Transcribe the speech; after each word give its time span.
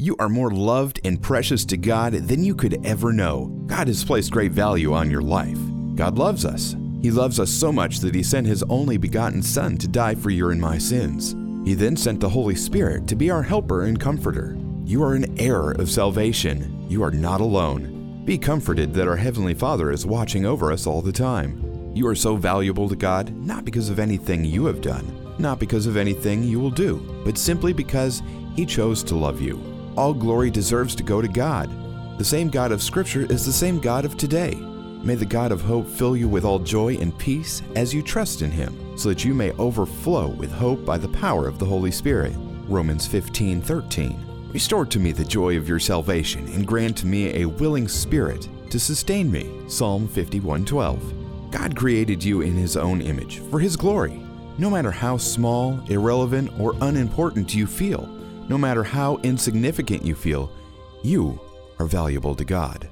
You 0.00 0.14
are 0.20 0.28
more 0.28 0.52
loved 0.52 1.00
and 1.02 1.20
precious 1.20 1.64
to 1.64 1.76
God 1.76 2.12
than 2.12 2.44
you 2.44 2.54
could 2.54 2.86
ever 2.86 3.12
know. 3.12 3.46
God 3.66 3.88
has 3.88 4.04
placed 4.04 4.30
great 4.30 4.52
value 4.52 4.92
on 4.94 5.10
your 5.10 5.22
life. 5.22 5.58
God 5.96 6.16
loves 6.16 6.44
us. 6.44 6.76
He 7.02 7.10
loves 7.10 7.40
us 7.40 7.50
so 7.50 7.72
much 7.72 7.98
that 7.98 8.14
He 8.14 8.22
sent 8.22 8.46
His 8.46 8.62
only 8.68 8.96
begotten 8.96 9.42
Son 9.42 9.76
to 9.76 9.88
die 9.88 10.14
for 10.14 10.30
your 10.30 10.52
and 10.52 10.60
my 10.60 10.78
sins. 10.78 11.34
He 11.66 11.74
then 11.74 11.96
sent 11.96 12.20
the 12.20 12.28
Holy 12.28 12.54
Spirit 12.54 13.08
to 13.08 13.16
be 13.16 13.28
our 13.28 13.42
helper 13.42 13.86
and 13.86 13.98
comforter. 13.98 14.56
You 14.84 15.02
are 15.02 15.16
an 15.16 15.36
heir 15.36 15.72
of 15.72 15.90
salvation. 15.90 16.86
You 16.88 17.02
are 17.02 17.10
not 17.10 17.40
alone. 17.40 18.22
Be 18.24 18.38
comforted 18.38 18.94
that 18.94 19.08
our 19.08 19.16
Heavenly 19.16 19.54
Father 19.54 19.90
is 19.90 20.06
watching 20.06 20.46
over 20.46 20.70
us 20.70 20.86
all 20.86 21.02
the 21.02 21.10
time. 21.10 21.90
You 21.92 22.06
are 22.06 22.14
so 22.14 22.36
valuable 22.36 22.88
to 22.88 22.94
God 22.94 23.34
not 23.34 23.64
because 23.64 23.90
of 23.90 23.98
anything 23.98 24.44
you 24.44 24.66
have 24.66 24.80
done, 24.80 25.34
not 25.40 25.58
because 25.58 25.86
of 25.86 25.96
anything 25.96 26.44
you 26.44 26.60
will 26.60 26.70
do, 26.70 26.98
but 27.24 27.36
simply 27.36 27.72
because 27.72 28.22
He 28.54 28.64
chose 28.64 29.02
to 29.02 29.16
love 29.16 29.40
you 29.40 29.60
all 29.98 30.14
glory 30.14 30.48
deserves 30.48 30.94
to 30.94 31.02
go 31.02 31.20
to 31.20 31.26
God. 31.26 31.68
The 32.18 32.24
same 32.24 32.50
God 32.50 32.70
of 32.70 32.80
Scripture 32.80 33.26
is 33.32 33.44
the 33.44 33.52
same 33.52 33.80
God 33.80 34.04
of 34.04 34.16
today. 34.16 34.54
May 35.02 35.16
the 35.16 35.26
God 35.26 35.50
of 35.50 35.60
hope 35.60 35.88
fill 35.88 36.16
you 36.16 36.28
with 36.28 36.44
all 36.44 36.60
joy 36.60 36.94
and 36.98 37.18
peace 37.18 37.62
as 37.74 37.92
you 37.92 38.00
trust 38.00 38.42
in 38.42 38.52
him, 38.52 38.96
so 38.96 39.08
that 39.08 39.24
you 39.24 39.34
may 39.34 39.50
overflow 39.54 40.28
with 40.28 40.52
hope 40.52 40.84
by 40.84 40.98
the 40.98 41.08
power 41.08 41.48
of 41.48 41.58
the 41.58 41.66
Holy 41.66 41.90
Spirit. 41.90 42.32
Romans 42.68 43.08
15:13. 43.08 44.16
Restore 44.52 44.86
to 44.86 45.00
me 45.00 45.10
the 45.10 45.24
joy 45.24 45.56
of 45.56 45.68
your 45.68 45.80
salvation 45.80 46.46
and 46.54 46.64
grant 46.64 46.96
to 46.98 47.06
me 47.06 47.34
a 47.34 47.48
willing 47.48 47.88
spirit 47.88 48.48
to 48.70 48.78
sustain 48.78 49.28
me. 49.28 49.50
Psalm 49.66 50.06
51:12. 50.06 51.02
God 51.50 51.74
created 51.74 52.22
you 52.22 52.42
in 52.42 52.54
his 52.54 52.76
own 52.76 53.00
image 53.00 53.40
for 53.50 53.58
his 53.58 53.74
glory. 53.74 54.22
No 54.58 54.70
matter 54.70 54.92
how 54.92 55.16
small, 55.16 55.80
irrelevant, 55.88 56.52
or 56.60 56.76
unimportant 56.82 57.52
you 57.52 57.66
feel, 57.66 58.08
no 58.48 58.58
matter 58.58 58.82
how 58.82 59.16
insignificant 59.18 60.04
you 60.04 60.14
feel, 60.14 60.50
you 61.02 61.38
are 61.78 61.86
valuable 61.86 62.34
to 62.34 62.44
God. 62.44 62.88